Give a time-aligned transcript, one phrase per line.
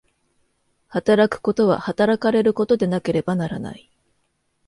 [0.87, 3.91] 働くことは働かれることでなければならない。